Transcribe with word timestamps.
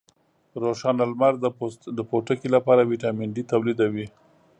روښانه 0.63 1.03
لمر 1.11 1.33
د 1.97 1.99
پوټکي 2.09 2.49
لپاره 2.55 2.87
ویټامین 2.91 3.29
ډي 3.35 3.43
تولیدوي. 3.51 4.07